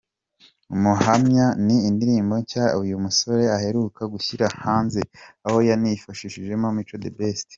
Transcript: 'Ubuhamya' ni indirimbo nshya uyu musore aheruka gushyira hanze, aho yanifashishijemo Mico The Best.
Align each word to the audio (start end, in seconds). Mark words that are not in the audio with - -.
'Ubuhamya' 0.73 1.53
ni 1.65 1.77
indirimbo 1.89 2.33
nshya 2.41 2.65
uyu 2.81 2.95
musore 3.05 3.43
aheruka 3.57 4.01
gushyira 4.13 4.45
hanze, 4.63 5.01
aho 5.47 5.57
yanifashishijemo 5.69 6.67
Mico 6.77 6.95
The 7.05 7.11
Best. 7.17 7.47